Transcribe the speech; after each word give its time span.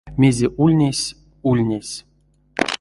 Мезе 0.19 0.47
ульнесь— 0.63 1.15
ульнесь. 1.49 1.95